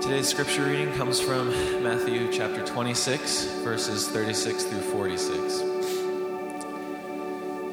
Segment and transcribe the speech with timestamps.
[0.00, 1.48] Today's scripture reading comes from
[1.82, 5.58] Matthew chapter 26, verses 36 through 46.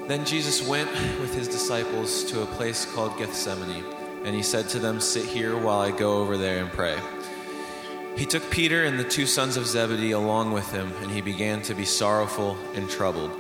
[0.08, 0.90] Then Jesus went
[1.22, 3.86] with his disciples to a place called Gethsemane,
[4.24, 6.98] and he said to them, Sit here while I go over there and pray.
[8.18, 11.62] He took Peter and the two sons of Zebedee along with him, and he began
[11.62, 13.32] to be sorrowful and troubled.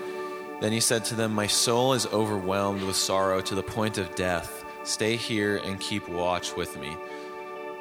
[0.61, 4.13] Then he said to them, My soul is overwhelmed with sorrow to the point of
[4.13, 4.63] death.
[4.83, 6.95] Stay here and keep watch with me.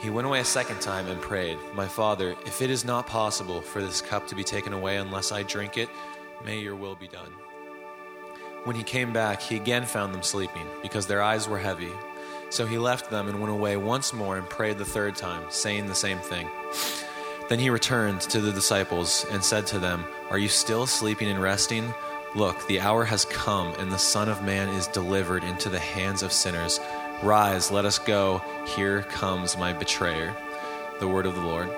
[0.00, 3.60] He went away a second time and prayed, My Father, if it is not possible
[3.60, 5.90] for this cup to be taken away unless I drink it,
[6.42, 7.30] may your will be done.
[8.64, 11.92] When he came back, he again found them sleeping, because their eyes were heavy.
[12.48, 15.86] So he left them and went away once more and prayed the third time, saying
[15.86, 16.48] the same thing.
[17.50, 21.42] Then he returned to the disciples and said to them, Are you still sleeping and
[21.42, 21.92] resting?
[22.34, 26.22] Look, the hour has come, and the Son of Man is delivered into the hands
[26.22, 26.80] of sinners.
[27.22, 28.40] Rise, let us go.
[28.76, 30.34] Here comes my betrayer.
[31.00, 31.68] The word of the Lord.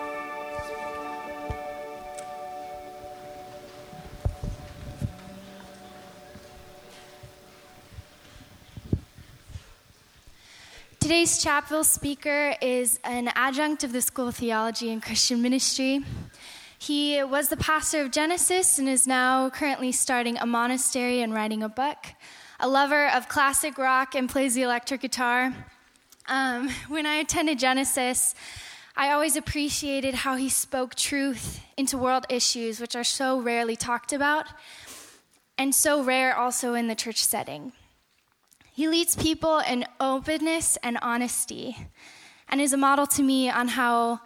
[11.00, 16.04] Today's chapel speaker is an adjunct of the School of Theology and Christian Ministry.
[16.78, 21.64] He was the pastor of Genesis and is now currently starting a monastery and writing
[21.64, 21.98] a book.
[22.64, 25.52] A lover of classic rock and plays the electric guitar.
[26.28, 28.36] Um, when I attended Genesis,
[28.96, 34.12] I always appreciated how he spoke truth into world issues, which are so rarely talked
[34.12, 34.46] about,
[35.58, 37.72] and so rare also in the church setting.
[38.72, 41.76] He leads people in openness and honesty,
[42.48, 44.20] and is a model to me on how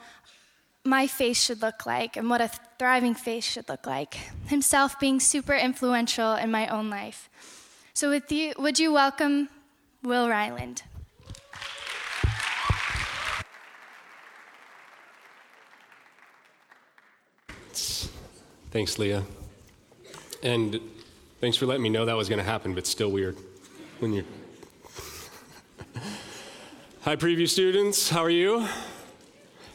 [0.85, 4.19] my faith should look like and what a thriving faith should look like,
[4.49, 7.31] himself being super influential in my own life.
[7.97, 9.49] So, with you, would you welcome
[10.03, 10.83] Will Ryland?
[18.71, 19.23] Thanks, Leah.
[20.43, 20.79] And
[21.41, 23.39] thanks for letting me know that was going to happen, but still weird
[24.01, 24.25] when you're.
[27.01, 28.11] Hi, preview students.
[28.11, 28.69] How are you?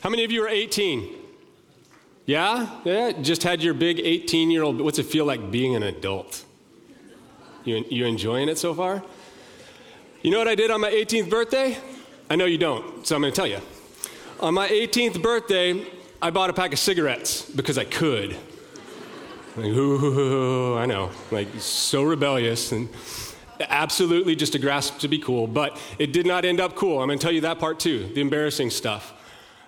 [0.01, 1.11] How many of you are 18?
[2.27, 2.81] Yeah?
[2.83, 3.13] Yeah?
[3.13, 4.79] Just had your big 18 year old.
[4.79, 6.45] What's it feel like being an adult?
[7.63, 9.03] You, you enjoying it so far?
[10.21, 11.77] You know what I did on my 18th birthday?
[12.29, 13.59] I know you don't, so I'm going to tell you.
[14.39, 15.85] On my 18th birthday,
[16.21, 18.35] I bought a pack of cigarettes because I could.
[19.55, 22.89] Like, ooh, I know, like so rebellious and
[23.59, 27.01] absolutely just a grasp to be cool, but it did not end up cool.
[27.01, 29.13] I'm gonna tell you that part too, the embarrassing stuff.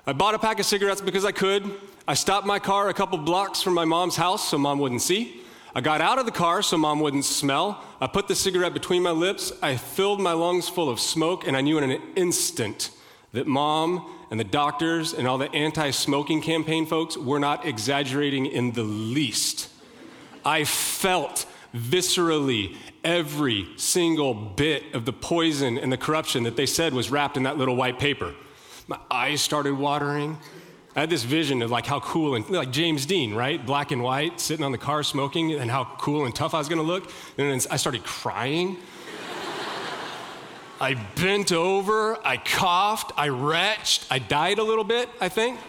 [0.07, 1.69] I bought a pack of cigarettes because I could.
[2.07, 5.42] I stopped my car a couple blocks from my mom's house so mom wouldn't see.
[5.75, 7.83] I got out of the car so mom wouldn't smell.
[7.99, 9.51] I put the cigarette between my lips.
[9.61, 12.91] I filled my lungs full of smoke, and I knew in an instant
[13.31, 18.45] that mom and the doctors and all the anti smoking campaign folks were not exaggerating
[18.45, 19.69] in the least.
[20.45, 26.93] I felt viscerally every single bit of the poison and the corruption that they said
[26.93, 28.35] was wrapped in that little white paper.
[28.87, 30.37] My eyes started watering.
[30.95, 33.63] I had this vision of like how cool and like James Dean, right?
[33.63, 36.69] Black and white, sitting on the car smoking, and how cool and tough I was
[36.69, 37.05] gonna look.
[37.37, 38.77] And then I started crying.
[40.79, 45.59] I bent over, I coughed, I retched, I died a little bit, I think.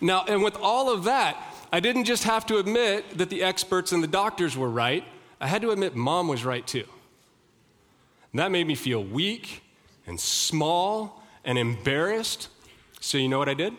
[0.00, 1.36] Now, and with all of that,
[1.72, 5.04] I didn't just have to admit that the experts and the doctors were right,
[5.40, 6.84] I had to admit mom was right too.
[8.32, 9.62] And that made me feel weak
[10.06, 12.48] and small and embarrassed.
[13.00, 13.74] So, you know what I did?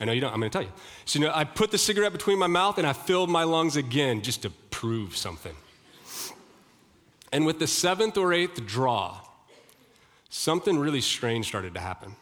[0.00, 0.72] I know you don't, I'm gonna tell you.
[1.04, 3.76] So, you know, I put the cigarette between my mouth and I filled my lungs
[3.76, 5.54] again just to prove something.
[7.32, 9.20] And with the seventh or eighth draw,
[10.28, 12.14] something really strange started to happen.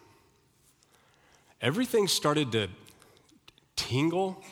[1.61, 2.69] Everything started to
[3.76, 4.43] tingle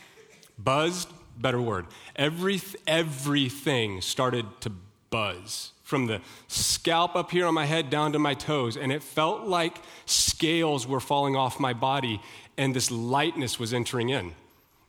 [0.59, 1.87] buzzed, better word.
[2.17, 4.73] Every, everything started to
[5.13, 9.03] buzz from the scalp up here on my head down to my toes, and it
[9.03, 9.77] felt like
[10.07, 12.21] scales were falling off my body
[12.59, 14.33] and this lightness was entering in.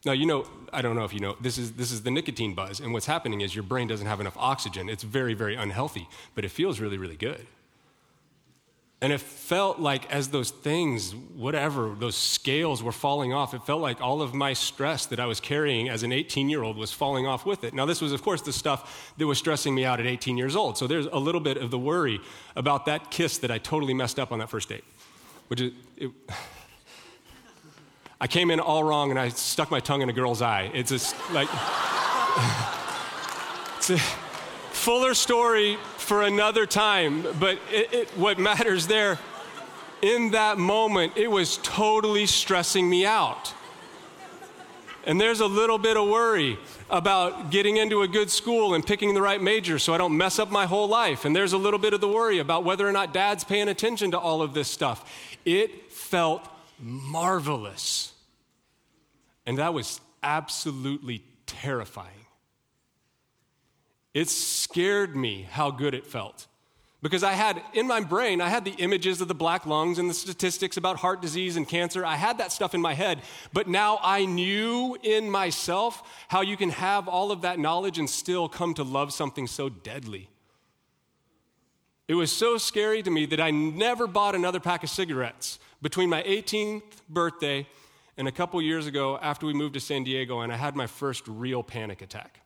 [0.06, 2.54] Now, you know, I don't know if you know, this is, this is the nicotine
[2.54, 4.90] buzz, and what's happening is your brain doesn't have enough oxygen.
[4.90, 7.46] It's very, very unhealthy, but it feels really, really good.
[9.04, 13.82] And it felt like as those things, whatever, those scales were falling off, it felt
[13.82, 16.94] like all of my stress that I was carrying as an 18 year old was
[16.94, 17.74] falling off with it.
[17.74, 20.56] Now, this was, of course, the stuff that was stressing me out at 18 years
[20.56, 20.78] old.
[20.78, 22.22] So there's a little bit of the worry
[22.56, 24.86] about that kiss that I totally messed up on that first date,
[25.50, 26.10] which is, it,
[28.22, 30.72] I came in all wrong and I stuck my tongue in a girl's eye.
[30.74, 31.50] It's just like,
[33.80, 33.98] it's a
[34.72, 39.18] fuller story for another time, but it, it, what matters there,
[40.02, 43.54] in that moment, it was totally stressing me out.
[45.06, 46.58] And there's a little bit of worry
[46.90, 50.40] about getting into a good school and picking the right major so I don't mess
[50.40, 51.26] up my whole life.
[51.26, 54.12] And there's a little bit of the worry about whether or not dad's paying attention
[54.12, 55.10] to all of this stuff.
[55.44, 56.48] It felt
[56.80, 58.14] marvelous.
[59.46, 62.23] And that was absolutely terrifying.
[64.14, 66.48] It scared me how good it felt.
[67.02, 70.10] Because I had in my brain, I had the images of the black lungs and
[70.10, 72.06] the statistics about heart disease and cancer.
[72.06, 73.22] I had that stuff in my head.
[73.52, 78.10] But now I knew in myself how you can have all of that knowledge and
[78.10, 80.30] still come to love something so deadly.
[82.08, 86.10] It was so scary to me that I never bought another pack of cigarettes between
[86.10, 87.68] my 18th birthday
[88.16, 90.88] and a couple years ago after we moved to San Diego, and I had my
[90.88, 92.43] first real panic attack.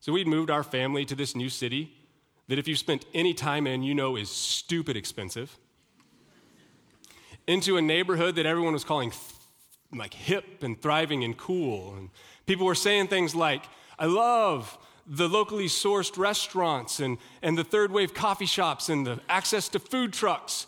[0.00, 1.92] So we'd moved our family to this new city
[2.48, 5.56] that, if you spent any time in, you know is stupid expensive,
[7.46, 9.12] into a neighborhood that everyone was calling
[9.94, 11.94] like hip and thriving and cool.
[11.96, 12.10] And
[12.46, 13.64] people were saying things like,
[13.98, 19.20] I love the locally sourced restaurants and, and the third wave coffee shops and the
[19.28, 20.66] access to food trucks.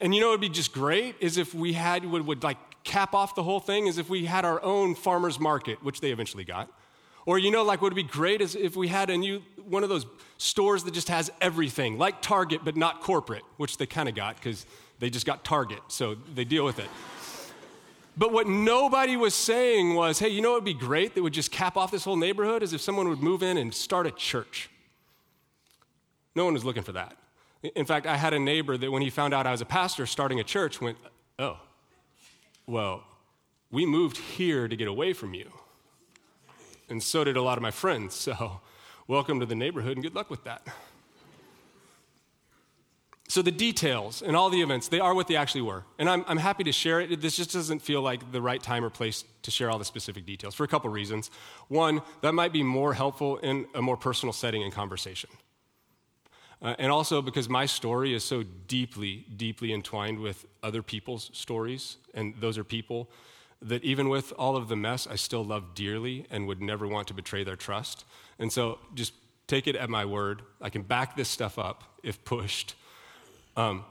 [0.00, 2.58] And you know what would be just great is if we had, would, would like
[2.84, 6.12] cap off the whole thing, is if we had our own farmer's market, which they
[6.12, 6.70] eventually got.
[7.26, 9.82] Or, you know, like what would be great is if we had a new, one
[9.82, 10.06] of those
[10.36, 14.36] stores that just has everything, like Target, but not corporate, which they kind of got
[14.36, 14.66] because
[14.98, 16.88] they just got Target, so they deal with it.
[18.16, 21.32] But what nobody was saying was, hey, you know what would be great that would
[21.32, 24.12] just cap off this whole neighborhood is if someone would move in and start a
[24.12, 24.70] church.
[26.36, 27.16] No one was looking for that.
[27.74, 30.06] In fact, I had a neighbor that when he found out I was a pastor
[30.06, 30.98] starting a church went,
[31.38, 31.58] oh,
[32.66, 33.04] well,
[33.70, 35.50] we moved here to get away from you
[36.88, 38.14] and so did a lot of my friends.
[38.14, 38.60] So,
[39.06, 40.66] welcome to the neighborhood and good luck with that.
[43.28, 45.84] So, the details and all the events, they are what they actually were.
[45.98, 47.20] And I'm, I'm happy to share it.
[47.20, 50.26] This just doesn't feel like the right time or place to share all the specific
[50.26, 51.30] details for a couple reasons.
[51.68, 55.30] One, that might be more helpful in a more personal setting and conversation.
[56.62, 61.98] Uh, and also because my story is so deeply, deeply entwined with other people's stories,
[62.14, 63.10] and those are people
[63.64, 67.08] that even with all of the mess, I still love dearly and would never want
[67.08, 68.04] to betray their trust.
[68.38, 69.14] And so just
[69.46, 70.42] take it at my word.
[70.60, 72.74] I can back this stuff up if pushed.
[73.56, 73.84] Um,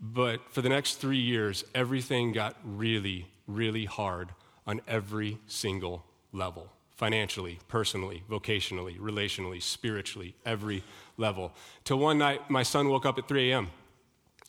[0.00, 4.30] but for the next three years, everything got really, really hard
[4.66, 10.82] on every single level financially, personally, vocationally, relationally, spiritually, every
[11.16, 11.52] level.
[11.84, 13.70] Till one night, my son woke up at 3 a.m.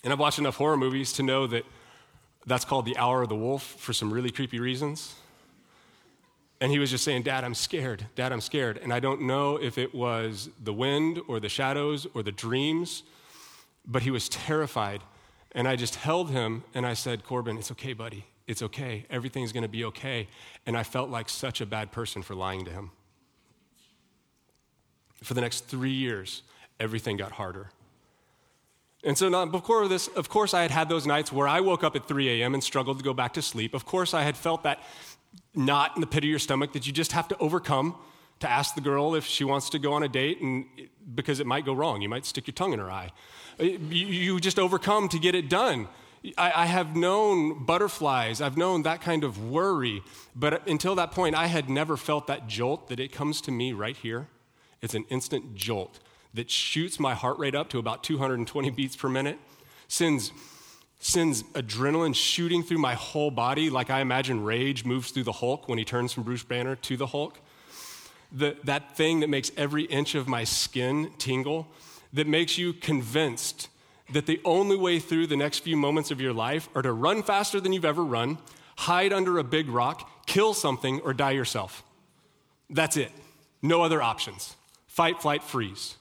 [0.04, 1.64] And I've watched enough horror movies to know that
[2.46, 5.16] that's called the hour of the wolf for some really creepy reasons.
[6.60, 8.06] And he was just saying, Dad, I'm scared.
[8.16, 8.78] Dad, I'm scared.
[8.78, 13.04] And I don't know if it was the wind or the shadows or the dreams,
[13.86, 15.02] but he was terrified.
[15.54, 18.26] And I just held him and I said, Corbin, it's okay, buddy.
[18.48, 19.06] It's okay.
[19.10, 20.28] Everything's going to be okay.
[20.66, 22.92] And I felt like such a bad person for lying to him.
[25.24, 26.44] For the next three years,
[26.80, 27.70] everything got harder.
[29.04, 31.84] And so, now, before this, of course, I had had those nights where I woke
[31.84, 32.54] up at 3 a.m.
[32.54, 33.74] and struggled to go back to sleep.
[33.74, 34.84] Of course, I had felt that
[35.56, 37.96] knot in the pit of your stomach that you just have to overcome
[38.42, 40.66] to ask the girl if she wants to go on a date, and
[41.16, 42.02] because it might go wrong.
[42.02, 43.12] You might stick your tongue in her eye.
[43.60, 45.88] Uh, you just overcome to get it done.
[46.38, 50.04] I, have known butterflies, I've known that kind of worry,
[50.36, 53.74] but until that point, I had never felt that jolt that it comes to me
[53.74, 54.28] right here.
[54.84, 56.00] It's an instant jolt
[56.34, 59.38] that shoots my heart rate up to about 220 beats per minute,
[59.88, 60.32] sends,
[61.00, 65.68] sends adrenaline shooting through my whole body, like I imagine Rage moves through the Hulk
[65.68, 67.40] when he turns from Bruce Banner to the Hulk.
[68.32, 71.68] The, that thing that makes every inch of my skin tingle,
[72.14, 73.68] that makes you convinced
[74.14, 77.24] that the only way through the next few moments of your life are to run
[77.24, 78.38] faster than you've ever run,
[78.78, 81.84] hide under a big rock, kill something, or die yourself.
[82.70, 83.12] That's it.
[83.62, 84.56] No other options.
[84.88, 85.96] Fight, flight, freeze.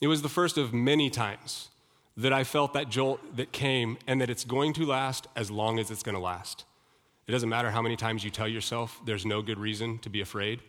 [0.00, 1.70] It was the first of many times
[2.16, 5.78] that I felt that jolt that came and that it's going to last as long
[5.78, 6.64] as it's going to last.
[7.26, 10.20] It doesn't matter how many times you tell yourself there's no good reason to be
[10.20, 10.60] afraid.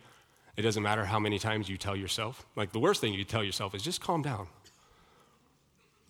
[0.56, 2.44] It doesn't matter how many times you tell yourself.
[2.54, 4.46] Like the worst thing you tell yourself is just calm down.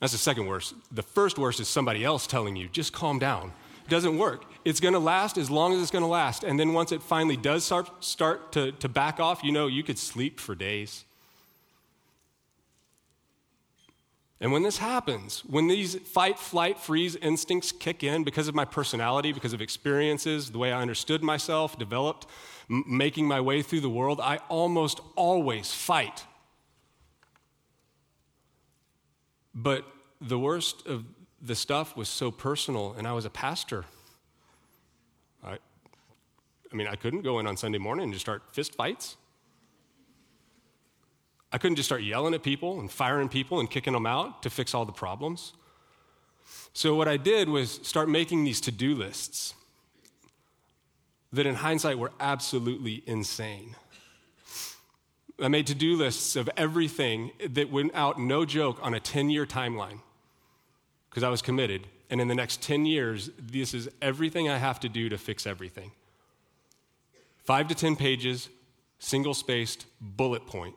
[0.00, 0.74] That's the second worst.
[0.90, 3.52] The first worst is somebody else telling you, just calm down.
[3.84, 4.44] It doesn't work.
[4.64, 6.42] It's going to last as long as it's going to last.
[6.42, 9.82] And then once it finally does start, start to, to back off, you know, you
[9.82, 11.04] could sleep for days.
[14.40, 18.64] And when this happens, when these fight, flight, freeze instincts kick in because of my
[18.64, 22.26] personality, because of experiences, the way I understood myself, developed,
[22.70, 26.24] m- making my way through the world, I almost always fight.
[29.54, 29.84] But
[30.22, 31.04] the worst of
[31.42, 33.84] the stuff was so personal, and I was a pastor.
[35.44, 35.58] I,
[36.72, 39.16] I mean, I couldn't go in on Sunday morning and just start fist fights.
[41.52, 44.50] I couldn't just start yelling at people and firing people and kicking them out to
[44.50, 45.52] fix all the problems.
[46.72, 49.54] So, what I did was start making these to do lists
[51.32, 53.74] that, in hindsight, were absolutely insane.
[55.42, 59.30] I made to do lists of everything that went out, no joke, on a 10
[59.30, 60.00] year timeline
[61.08, 61.86] because I was committed.
[62.10, 65.46] And in the next 10 years, this is everything I have to do to fix
[65.46, 65.92] everything.
[67.44, 68.48] Five to 10 pages,
[68.98, 70.74] single spaced, bullet point.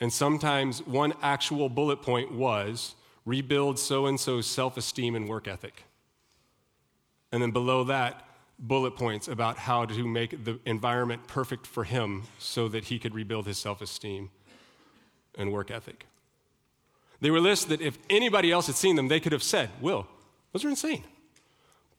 [0.00, 5.48] And sometimes one actual bullet point was rebuild so and so's self esteem and work
[5.48, 5.84] ethic.
[7.32, 8.24] And then below that,
[8.58, 13.14] bullet points about how to make the environment perfect for him so that he could
[13.14, 14.30] rebuild his self esteem
[15.36, 16.06] and work ethic.
[17.20, 20.06] They were lists that if anybody else had seen them, they could have said, Will,
[20.52, 21.04] those are insane.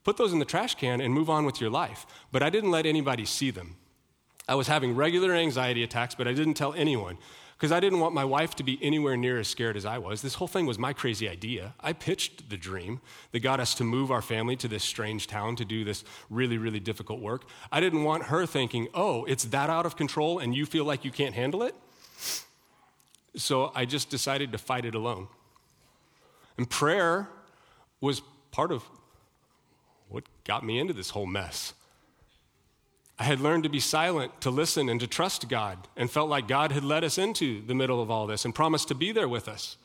[0.02, 2.06] Put those in the trash can and move on with your life.
[2.32, 3.76] But I didn't let anybody see them.
[4.48, 7.18] I was having regular anxiety attacks, but I didn't tell anyone
[7.60, 10.22] because I didn't want my wife to be anywhere near as scared as I was.
[10.22, 11.74] This whole thing was my crazy idea.
[11.78, 13.02] I pitched the dream
[13.32, 16.56] that got us to move our family to this strange town to do this really,
[16.56, 17.44] really difficult work.
[17.70, 21.04] I didn't want her thinking, oh, it's that out of control and you feel like
[21.04, 21.74] you can't handle it.
[23.36, 25.28] So I just decided to fight it alone.
[26.56, 27.28] And prayer
[28.00, 28.84] was part of
[30.08, 31.74] what got me into this whole mess.
[33.20, 36.48] I had learned to be silent, to listen, and to trust God, and felt like
[36.48, 39.28] God had led us into the middle of all this and promised to be there
[39.28, 39.76] with us.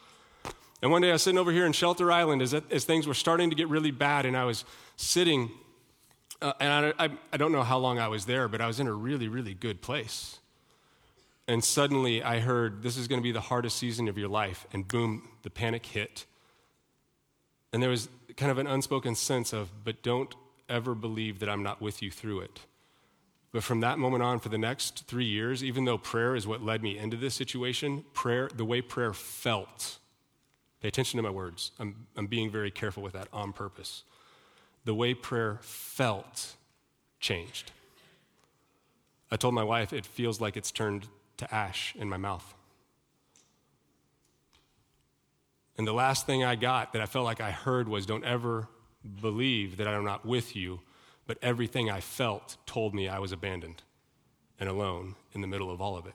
[0.81, 3.13] And one day I was sitting over here in Shelter Island as, as things were
[3.13, 4.63] starting to get really bad, and I was
[4.95, 5.51] sitting,
[6.41, 8.79] uh, and I, I, I don't know how long I was there, but I was
[8.79, 10.39] in a really, really good place.
[11.45, 14.65] And suddenly I heard, This is going to be the hardest season of your life.
[14.71, 16.25] And boom, the panic hit.
[17.73, 20.33] And there was kind of an unspoken sense of, But don't
[20.69, 22.61] ever believe that I'm not with you through it.
[23.55, 26.61] But from that moment on, for the next three years, even though prayer is what
[26.61, 29.97] led me into this situation, prayer, the way prayer felt,
[30.81, 31.71] pay attention to my words.
[31.79, 34.03] I'm, I'm being very careful with that on purpose.
[34.83, 36.57] The way prayer felt
[37.21, 37.71] changed.
[39.31, 41.07] I told my wife it feels like it's turned
[41.37, 42.53] to ash in my mouth.
[45.77, 48.67] And the last thing I got that I felt like I heard was don't ever
[49.21, 50.81] believe that I'm not with you
[51.27, 53.81] but everything I felt told me I was abandoned
[54.59, 56.13] and alone in the middle of all of it.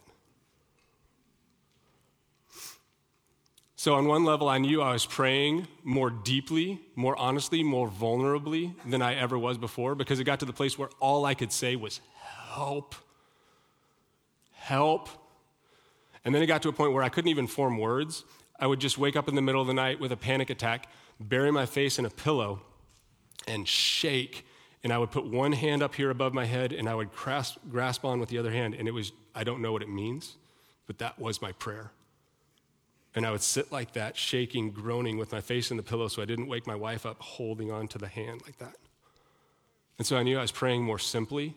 [3.77, 8.75] So, on one level, I knew I was praying more deeply, more honestly, more vulnerably
[8.85, 11.51] than I ever was before because it got to the place where all I could
[11.51, 12.01] say was,
[12.51, 12.95] Help,
[14.53, 15.09] help.
[16.27, 18.25] And then it got to a point where I couldn't even form words.
[18.59, 20.87] I would just wake up in the middle of the night with a panic attack,
[21.19, 22.61] bury my face in a pillow,
[23.49, 24.45] and shake
[24.83, 27.59] and I would put one hand up here above my head and I would grasp,
[27.71, 28.75] grasp on with the other hand.
[28.75, 30.37] And it was, I don't know what it means,
[30.87, 31.93] but that was my prayer.
[33.15, 36.23] And I would sit like that, shaking, groaning with my face in the pillow so
[36.23, 38.77] I didn't wake my wife up holding on to the hand like that.
[39.99, 41.55] And so I knew I was praying more simply,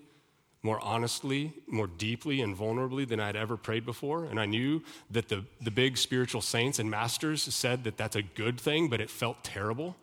[0.63, 4.25] more honestly, more deeply and vulnerably than I'd ever prayed before.
[4.25, 8.21] And I knew that the, the big spiritual saints and masters said that that's a
[8.21, 9.95] good thing, but it felt terrible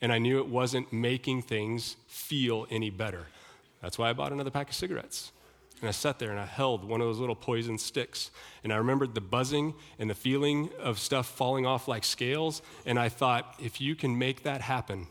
[0.00, 3.26] and I knew it wasn't making things feel any better.
[3.80, 5.32] That's why I bought another pack of cigarettes.
[5.80, 8.30] And I sat there and I held one of those little poison sticks.
[8.64, 12.62] And I remembered the buzzing and the feeling of stuff falling off like scales.
[12.86, 15.06] And I thought, if you can make that happen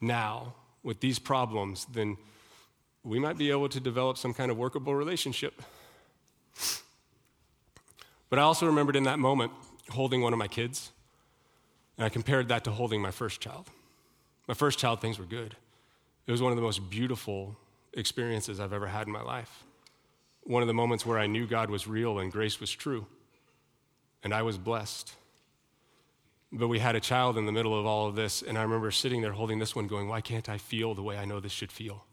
[0.00, 2.16] now with these problems, then
[3.02, 5.60] we might be able to develop some kind of workable relationship.
[8.28, 9.50] But I also remembered in that moment
[9.90, 10.92] holding one of my kids
[12.00, 13.66] and I compared that to holding my first child.
[14.48, 15.54] My first child, things were good.
[16.26, 17.54] It was one of the most beautiful
[17.92, 19.64] experiences I've ever had in my life.
[20.44, 23.04] One of the moments where I knew God was real and grace was true.
[24.24, 25.12] And I was blessed.
[26.50, 28.90] But we had a child in the middle of all of this, and I remember
[28.90, 31.52] sitting there holding this one, going, Why can't I feel the way I know this
[31.52, 32.06] should feel?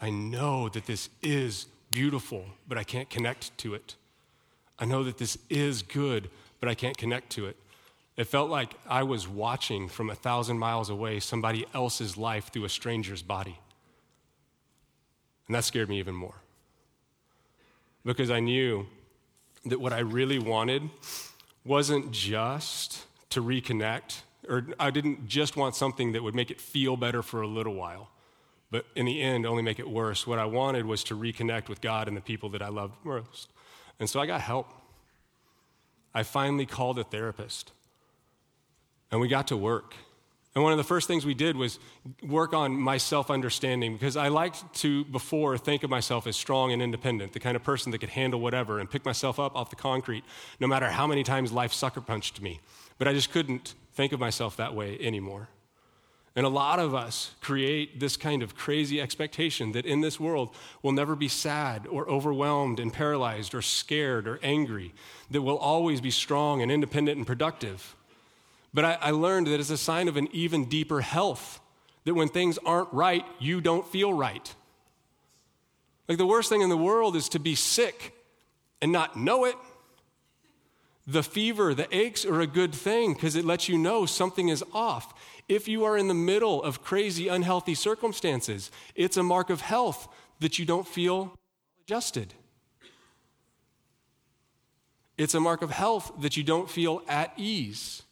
[0.00, 3.96] I know that this is beautiful, but I can't connect to it.
[4.78, 7.56] I know that this is good, but I can't connect to it.
[8.16, 12.64] It felt like I was watching from a thousand miles away somebody else's life through
[12.64, 13.58] a stranger's body.
[15.46, 16.36] And that scared me even more.
[18.04, 18.86] Because I knew
[19.66, 20.90] that what I really wanted
[21.64, 26.96] wasn't just to reconnect, or I didn't just want something that would make it feel
[26.96, 28.10] better for a little while,
[28.70, 30.26] but in the end, only make it worse.
[30.26, 33.50] What I wanted was to reconnect with God and the people that I loved most.
[33.98, 34.68] And so I got help.
[36.14, 37.72] I finally called a therapist,
[39.10, 39.94] and we got to work.
[40.54, 41.78] And one of the first things we did was
[42.22, 46.72] work on my self understanding because I liked to, before, think of myself as strong
[46.72, 49.70] and independent, the kind of person that could handle whatever and pick myself up off
[49.70, 50.24] the concrete
[50.58, 52.60] no matter how many times life sucker punched me.
[52.98, 55.48] But I just couldn't think of myself that way anymore.
[56.36, 60.54] And a lot of us create this kind of crazy expectation that in this world
[60.82, 64.94] we'll never be sad or overwhelmed and paralyzed or scared or angry,
[65.30, 67.96] that we'll always be strong and independent and productive.
[68.72, 71.60] But I, I learned that it's a sign of an even deeper health,
[72.04, 74.54] that when things aren't right, you don't feel right.
[76.08, 78.14] Like the worst thing in the world is to be sick
[78.82, 79.56] and not know it.
[81.06, 84.62] The fever, the aches are a good thing because it lets you know something is
[84.72, 85.14] off.
[85.48, 90.08] If you are in the middle of crazy, unhealthy circumstances, it's a mark of health
[90.38, 91.36] that you don't feel
[91.84, 92.34] adjusted.
[95.18, 98.02] It's a mark of health that you don't feel at ease.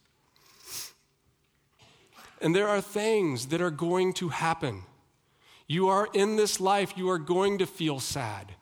[2.40, 4.84] And there are things that are going to happen.
[5.66, 8.54] You are in this life, you are going to feel sad.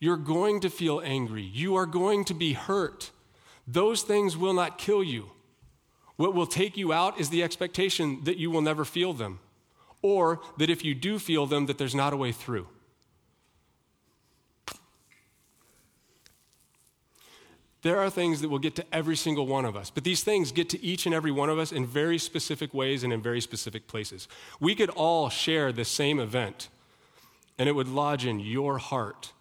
[0.00, 1.42] You're going to feel angry.
[1.42, 3.12] You are going to be hurt.
[3.66, 5.30] Those things will not kill you.
[6.16, 9.38] What will take you out is the expectation that you will never feel them,
[10.02, 12.66] or that if you do feel them, that there's not a way through.
[17.82, 20.52] There are things that will get to every single one of us, but these things
[20.52, 23.40] get to each and every one of us in very specific ways and in very
[23.40, 24.28] specific places.
[24.60, 26.68] We could all share the same event,
[27.58, 29.32] and it would lodge in your heart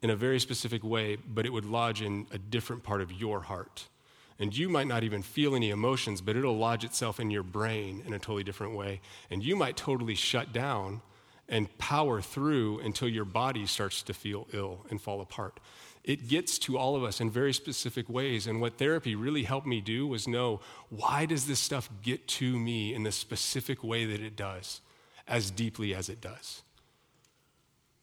[0.00, 3.42] in a very specific way, but it would lodge in a different part of your
[3.42, 3.88] heart.
[4.38, 8.02] And you might not even feel any emotions, but it'll lodge itself in your brain
[8.06, 9.00] in a totally different way.
[9.30, 11.02] And you might totally shut down
[11.48, 15.58] and power through until your body starts to feel ill and fall apart
[16.04, 18.46] it gets to all of us in very specific ways.
[18.46, 22.58] And what therapy really helped me do was know why does this stuff get to
[22.58, 24.80] me in the specific way that it does,
[25.26, 26.62] as deeply as it does.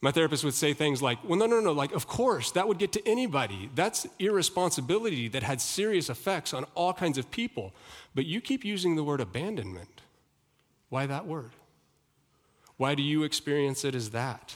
[0.02, 2.78] My therapist would say things like, well, no, no, no, like, of course, that would
[2.78, 3.72] get to anybody.
[3.74, 7.74] That's irresponsibility that had serious effects on all kinds of people.
[8.14, 10.02] But you keep using the word abandonment.
[10.90, 11.52] Why that word?
[12.78, 14.56] Why do you experience it as that?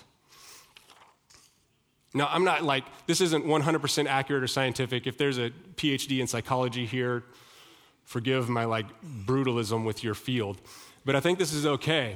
[2.14, 5.06] Now, I'm not like, this isn't 100% accurate or scientific.
[5.06, 7.24] If there's a PhD in psychology here,
[8.04, 8.88] forgive my like
[9.26, 10.60] brutalism with your field.
[11.06, 12.16] But I think this is okay.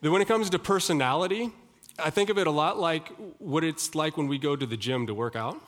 [0.00, 1.50] That when it comes to personality,
[1.98, 4.76] I think of it a lot like what it's like when we go to the
[4.76, 5.60] gym to work out.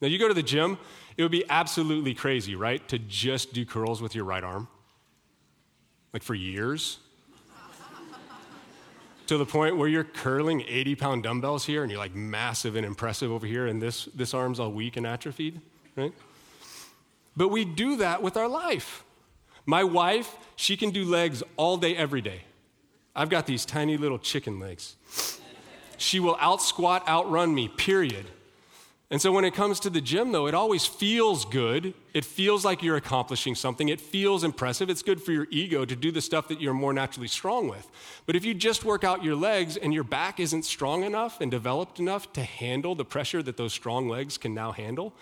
[0.00, 0.78] Now, you go to the gym,
[1.16, 2.86] it would be absolutely crazy, right?
[2.88, 4.68] To just do curls with your right arm.
[6.12, 6.98] Like for years
[9.26, 12.86] to the point where you're curling 80 pound dumbbells here and you're like massive and
[12.86, 15.60] impressive over here and this, this arm's all weak and atrophied,
[15.96, 16.12] right?
[17.36, 19.04] But we do that with our life.
[19.66, 22.42] My wife, she can do legs all day, every day.
[23.14, 24.96] I've got these tiny little chicken legs.
[25.96, 28.26] She will out squat, outrun me, period.
[29.08, 31.94] And so when it comes to the gym, though, it always feels good.
[32.12, 33.88] It feels like you're accomplishing something.
[33.88, 34.90] It feels impressive.
[34.90, 37.88] It's good for your ego to do the stuff that you're more naturally strong with.
[38.26, 41.52] But if you just work out your legs and your back isn't strong enough and
[41.52, 45.12] developed enough to handle the pressure that those strong legs can now handle,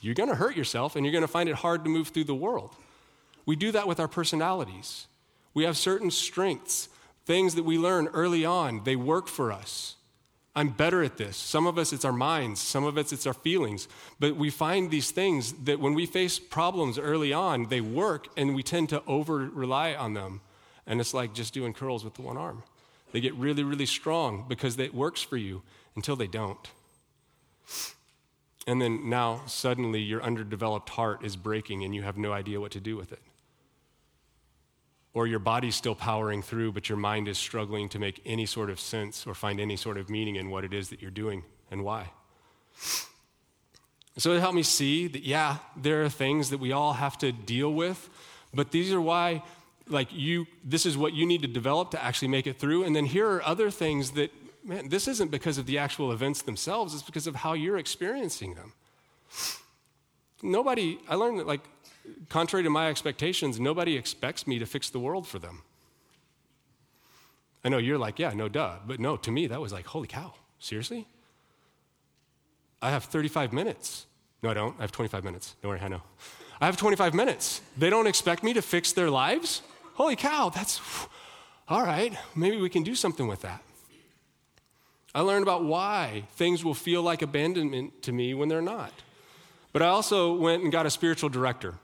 [0.00, 2.24] you're going to hurt yourself and you're going to find it hard to move through
[2.24, 2.74] the world.
[3.46, 5.06] We do that with our personalities.
[5.54, 6.88] We have certain strengths,
[7.24, 9.94] things that we learn early on, they work for us.
[10.58, 11.36] I'm better at this.
[11.36, 12.60] Some of us, it's our minds.
[12.60, 13.86] Some of us, it's our feelings.
[14.18, 18.56] But we find these things that when we face problems early on, they work and
[18.56, 20.40] we tend to over rely on them.
[20.84, 22.64] And it's like just doing curls with the one arm.
[23.12, 25.62] They get really, really strong because it works for you
[25.94, 26.68] until they don't.
[28.66, 32.72] And then now, suddenly, your underdeveloped heart is breaking and you have no idea what
[32.72, 33.22] to do with it
[35.14, 38.70] or your body's still powering through, but your mind is struggling to make any sort
[38.70, 41.42] of sense or find any sort of meaning in what it is that you're doing
[41.70, 42.10] and why.
[44.16, 47.32] So it helped me see that, yeah, there are things that we all have to
[47.32, 48.10] deal with,
[48.52, 49.42] but these are why,
[49.88, 52.84] like, you, this is what you need to develop to actually make it through.
[52.84, 54.32] And then here are other things that,
[54.64, 58.54] man, this isn't because of the actual events themselves, it's because of how you're experiencing
[58.54, 58.72] them.
[60.42, 61.62] Nobody, I learned that, like,
[62.28, 65.62] contrary to my expectations, nobody expects me to fix the world for them.
[67.64, 68.76] I know you're like, yeah, no duh.
[68.86, 71.06] But no, to me, that was like, holy cow, seriously?
[72.80, 74.06] I have 35 minutes.
[74.42, 74.74] No, I don't.
[74.78, 75.56] I have 25 minutes.
[75.62, 76.02] Don't worry, I know.
[76.60, 77.60] I have 25 minutes.
[77.76, 79.62] They don't expect me to fix their lives?
[79.94, 80.80] Holy cow, that's
[81.68, 82.16] all right.
[82.36, 83.62] Maybe we can do something with that.
[85.14, 88.92] I learned about why things will feel like abandonment to me when they're not.
[89.72, 91.74] But I also went and got a spiritual director.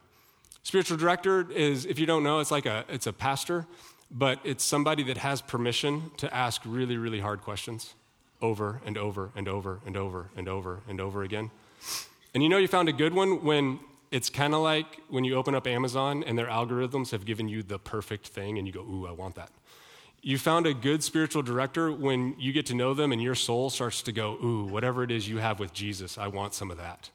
[0.65, 3.67] Spiritual director is, if you don't know, it's like a it's a pastor,
[4.11, 7.95] but it's somebody that has permission to ask really, really hard questions
[8.41, 11.51] over and over and over and over and over and over again.
[12.33, 13.79] And you know you found a good one when
[14.11, 17.63] it's kind of like when you open up Amazon and their algorithms have given you
[17.63, 19.51] the perfect thing and you go, ooh, I want that.
[20.23, 23.69] You found a good spiritual director when you get to know them and your soul
[23.69, 26.79] starts to go, ooh, whatever it is you have with Jesus, I want some of
[26.79, 27.11] that.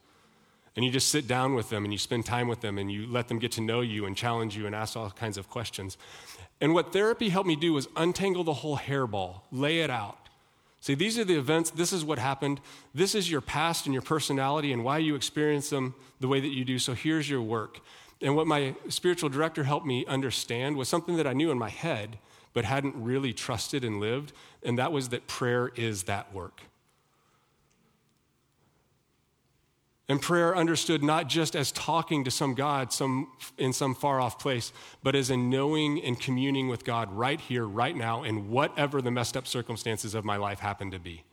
[0.79, 3.05] And you just sit down with them and you spend time with them and you
[3.05, 5.97] let them get to know you and challenge you and ask all kinds of questions.
[6.61, 10.29] And what therapy helped me do was untangle the whole hairball, lay it out.
[10.79, 12.61] See, these are the events, this is what happened,
[12.95, 16.47] this is your past and your personality and why you experience them the way that
[16.47, 16.79] you do.
[16.79, 17.81] So here's your work.
[18.21, 21.67] And what my spiritual director helped me understand was something that I knew in my
[21.67, 22.19] head,
[22.53, 24.31] but hadn't really trusted and lived,
[24.63, 26.61] and that was that prayer is that work.
[30.09, 33.27] And prayer understood not just as talking to some God some,
[33.59, 37.65] in some far off place, but as in knowing and communing with God right here,
[37.65, 41.23] right now, in whatever the messed up circumstances of my life happen to be.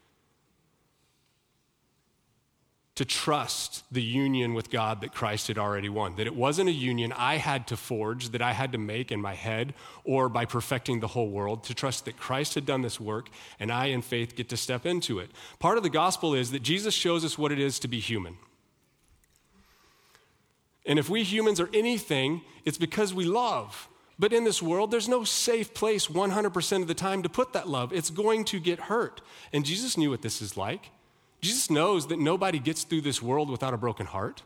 [2.97, 6.17] To trust the union with God that Christ had already won.
[6.17, 9.23] That it wasn't a union I had to forge, that I had to make in
[9.23, 9.73] my head
[10.05, 11.65] or by perfecting the whole world.
[11.65, 14.85] To trust that Christ had done this work and I, in faith, get to step
[14.85, 15.31] into it.
[15.59, 18.37] Part of the gospel is that Jesus shows us what it is to be human.
[20.87, 23.89] And if we humans are anything, it's because we love.
[24.19, 27.69] But in this world, there's no safe place 100% of the time to put that
[27.69, 27.93] love.
[27.93, 29.21] It's going to get hurt.
[29.53, 30.91] And Jesus knew what this is like.
[31.41, 34.43] Jesus knows that nobody gets through this world without a broken heart,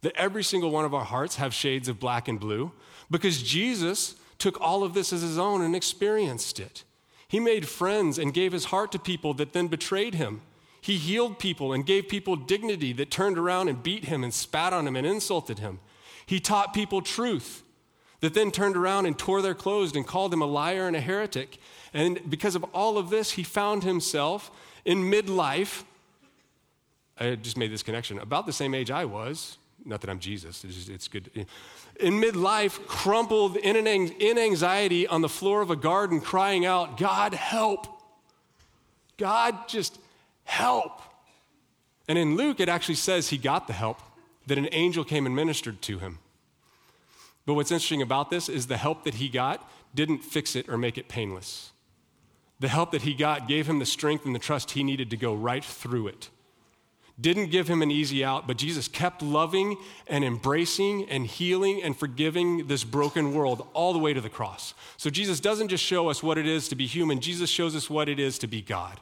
[0.00, 2.72] that every single one of our hearts have shades of black and blue,
[3.10, 6.82] because Jesus took all of this as his own and experienced it.
[7.28, 10.42] He made friends and gave his heart to people that then betrayed him.
[10.84, 14.74] He healed people and gave people dignity that turned around and beat him and spat
[14.74, 15.80] on him and insulted him.
[16.26, 17.62] He taught people truth
[18.20, 21.00] that then turned around and tore their clothes and called him a liar and a
[21.00, 21.56] heretic.
[21.94, 24.50] And because of all of this, he found himself
[24.84, 25.84] in midlife.
[27.18, 29.56] I just made this connection about the same age I was.
[29.86, 31.46] Not that I'm Jesus, it's, just, it's good.
[31.98, 36.98] In midlife, crumpled in, an, in anxiety on the floor of a garden, crying out,
[36.98, 37.86] God, help.
[39.16, 39.98] God, just
[40.44, 41.00] help.
[42.08, 44.00] And in Luke, it actually says he got the help,
[44.46, 46.18] that an angel came and ministered to him.
[47.46, 50.76] But what's interesting about this is the help that he got didn't fix it or
[50.76, 51.72] make it painless.
[52.60, 55.16] The help that he got gave him the strength and the trust he needed to
[55.16, 56.30] go right through it.
[57.20, 59.76] Didn't give him an easy out, but Jesus kept loving
[60.08, 64.74] and embracing and healing and forgiving this broken world all the way to the cross.
[64.96, 67.88] So Jesus doesn't just show us what it is to be human, Jesus shows us
[67.88, 68.98] what it is to be God.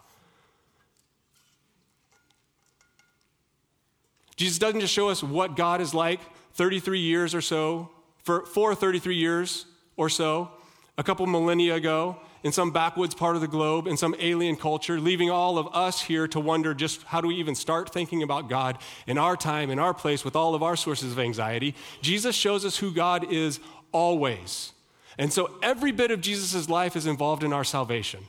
[4.42, 6.18] Jesus doesn't just show us what God is like
[6.54, 7.88] 33 years or so,
[8.24, 10.50] for, for 33 years or so,
[10.98, 14.98] a couple millennia ago, in some backwoods part of the globe, in some alien culture,
[14.98, 18.48] leaving all of us here to wonder just how do we even start thinking about
[18.48, 21.76] God in our time, in our place, with all of our sources of anxiety.
[22.00, 23.60] Jesus shows us who God is
[23.92, 24.72] always.
[25.18, 28.24] And so every bit of Jesus' life is involved in our salvation.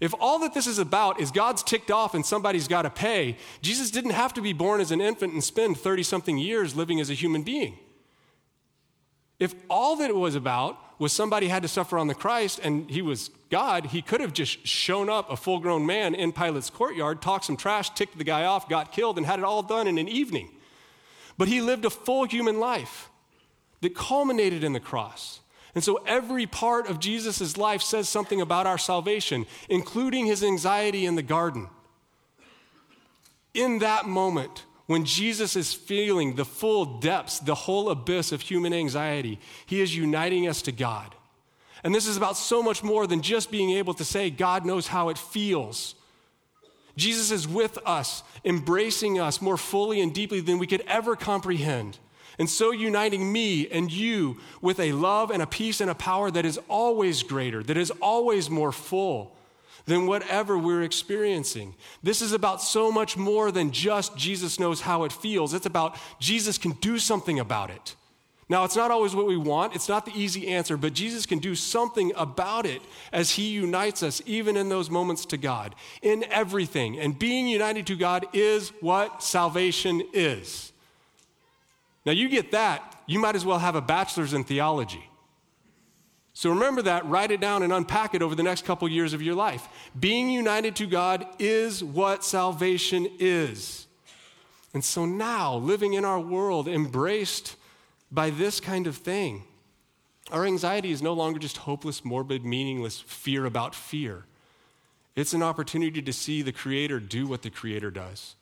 [0.00, 3.36] If all that this is about is God's ticked off and somebody's got to pay,
[3.62, 7.00] Jesus didn't have to be born as an infant and spend 30 something years living
[7.00, 7.78] as a human being.
[9.38, 12.90] If all that it was about was somebody had to suffer on the Christ and
[12.90, 16.70] he was God, he could have just shown up a full grown man in Pilate's
[16.70, 19.86] courtyard, talked some trash, ticked the guy off, got killed, and had it all done
[19.86, 20.50] in an evening.
[21.36, 23.10] But he lived a full human life
[23.80, 25.40] that culminated in the cross.
[25.74, 31.04] And so every part of Jesus' life says something about our salvation, including his anxiety
[31.04, 31.68] in the garden.
[33.54, 38.74] In that moment, when Jesus is feeling the full depths, the whole abyss of human
[38.74, 41.14] anxiety, he is uniting us to God.
[41.82, 44.86] And this is about so much more than just being able to say, God knows
[44.86, 45.94] how it feels.
[46.96, 51.98] Jesus is with us, embracing us more fully and deeply than we could ever comprehend.
[52.38, 56.30] And so uniting me and you with a love and a peace and a power
[56.30, 59.36] that is always greater, that is always more full
[59.86, 61.74] than whatever we're experiencing.
[62.02, 65.52] This is about so much more than just Jesus knows how it feels.
[65.52, 67.94] It's about Jesus can do something about it.
[68.48, 71.38] Now, it's not always what we want, it's not the easy answer, but Jesus can
[71.38, 76.24] do something about it as He unites us, even in those moments, to God, in
[76.24, 76.98] everything.
[76.98, 80.73] And being united to God is what salvation is.
[82.04, 85.08] Now, you get that, you might as well have a bachelor's in theology.
[86.34, 89.22] So remember that, write it down, and unpack it over the next couple years of
[89.22, 89.68] your life.
[89.98, 93.86] Being united to God is what salvation is.
[94.74, 97.54] And so now, living in our world, embraced
[98.10, 99.44] by this kind of thing.
[100.32, 104.24] Our anxiety is no longer just hopeless, morbid, meaningless fear about fear.
[105.14, 108.34] It's an opportunity to see the Creator do what the Creator does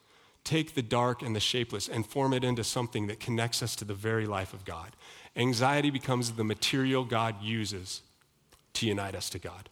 [0.45, 3.85] take the dark and the shapeless and form it into something that connects us to
[3.85, 4.97] the very life of God.
[5.37, 8.03] Anxiety becomes the material God uses
[8.75, 9.69] to unite us to God.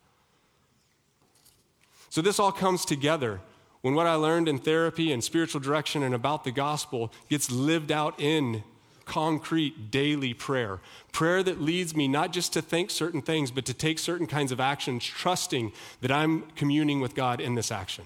[2.08, 3.40] So, this all comes together
[3.82, 7.92] when what I learned in therapy and spiritual direction and about the gospel gets lived
[7.92, 8.62] out in
[9.04, 10.80] concrete daily prayer.
[11.12, 14.52] Prayer that leads me not just to think certain things, but to take certain kinds
[14.52, 18.04] of actions, trusting that I'm communing with God in this action.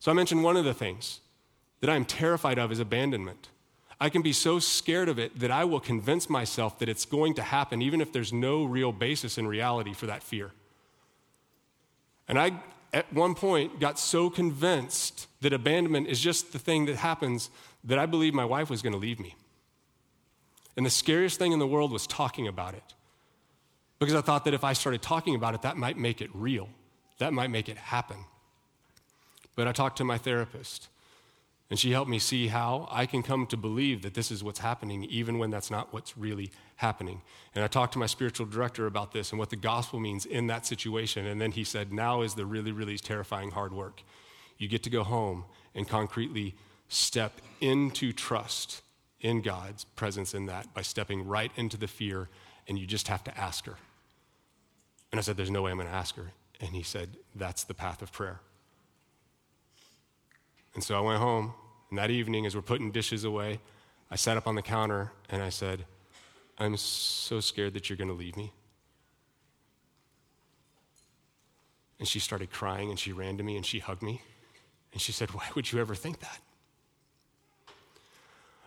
[0.00, 1.20] So I mentioned one of the things
[1.80, 3.48] that I'm terrified of is abandonment.
[4.00, 7.34] I can be so scared of it that I will convince myself that it's going
[7.34, 10.52] to happen, even if there's no real basis in reality for that fear.
[12.28, 12.60] And I,
[12.92, 17.50] at one point, got so convinced that abandonment is just the thing that happens
[17.84, 19.34] that I believed my wife was going to leave me.
[20.76, 22.94] And the scariest thing in the world was talking about it.
[23.98, 26.68] Because I thought that if I started talking about it, that might make it real,
[27.18, 28.18] that might make it happen.
[29.54, 30.88] But I talked to my therapist,
[31.68, 34.60] and she helped me see how I can come to believe that this is what's
[34.60, 37.22] happening, even when that's not what's really happening.
[37.54, 40.46] And I talked to my spiritual director about this and what the gospel means in
[40.46, 41.26] that situation.
[41.26, 44.02] And then he said, Now is the really, really terrifying hard work.
[44.58, 46.54] You get to go home and concretely
[46.88, 48.82] step into trust
[49.20, 52.28] in God's presence in that by stepping right into the fear,
[52.68, 53.76] and you just have to ask her.
[55.10, 56.30] And I said, There's no way I'm going to ask her.
[56.60, 58.40] And he said, That's the path of prayer.
[60.76, 61.54] And so I went home,
[61.88, 63.60] and that evening, as we're putting dishes away,
[64.10, 65.86] I sat up on the counter and I said,
[66.58, 68.52] I'm so scared that you're going to leave me.
[71.98, 74.20] And she started crying and she ran to me and she hugged me.
[74.92, 76.40] And she said, Why would you ever think that?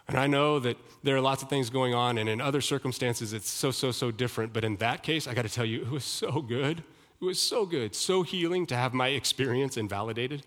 [0.08, 3.34] And I know that there are lots of things going on, and in other circumstances,
[3.34, 4.52] it's so, so, so different.
[4.52, 6.80] But in that case, I got to tell you, it was so good.
[7.22, 10.44] It was so good, so healing to have my experience invalidated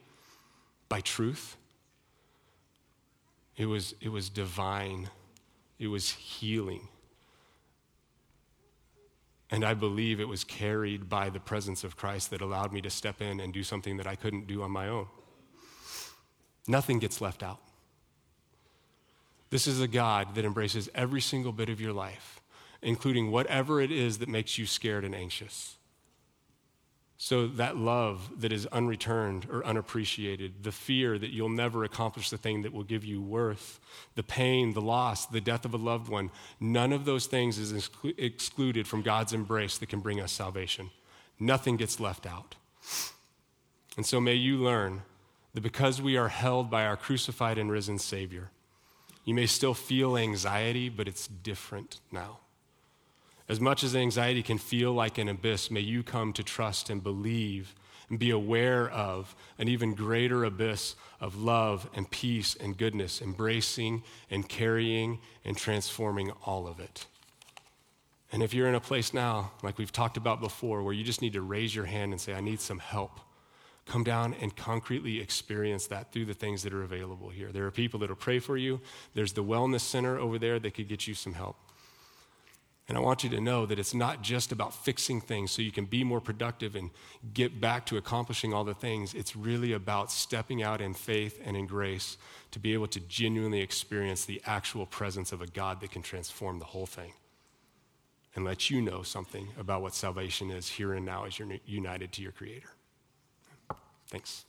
[0.92, 1.56] by truth.
[3.56, 5.08] It was, it was divine,
[5.78, 6.86] it was healing.
[9.50, 12.90] And I believe it was carried by the presence of Christ that allowed me to
[12.90, 15.06] step in and do something that I couldn't do on my own.
[16.68, 17.62] Nothing gets left out.
[19.48, 22.42] This is a God that embraces every single bit of your life,
[22.82, 25.78] including whatever it is that makes you scared and anxious.
[27.24, 32.36] So, that love that is unreturned or unappreciated, the fear that you'll never accomplish the
[32.36, 33.78] thing that will give you worth,
[34.16, 37.72] the pain, the loss, the death of a loved one, none of those things is
[37.72, 40.90] exclu- excluded from God's embrace that can bring us salvation.
[41.38, 42.56] Nothing gets left out.
[43.96, 45.02] And so, may you learn
[45.54, 48.50] that because we are held by our crucified and risen Savior,
[49.24, 52.41] you may still feel anxiety, but it's different now.
[53.52, 57.02] As much as anxiety can feel like an abyss, may you come to trust and
[57.02, 57.74] believe
[58.08, 64.04] and be aware of an even greater abyss of love and peace and goodness, embracing
[64.30, 67.04] and carrying and transforming all of it.
[68.32, 71.20] And if you're in a place now, like we've talked about before, where you just
[71.20, 73.20] need to raise your hand and say, I need some help
[73.84, 77.52] come down and concretely experience that through the things that are available here.
[77.52, 78.80] There are people that will pray for you.
[79.12, 81.56] There's the Wellness Center over there that could get you some help.
[82.88, 85.70] And I want you to know that it's not just about fixing things so you
[85.70, 86.90] can be more productive and
[87.32, 89.14] get back to accomplishing all the things.
[89.14, 92.16] It's really about stepping out in faith and in grace
[92.50, 96.58] to be able to genuinely experience the actual presence of a God that can transform
[96.58, 97.12] the whole thing
[98.34, 102.12] and let you know something about what salvation is here and now as you're united
[102.12, 102.68] to your Creator.
[104.08, 104.44] Thanks.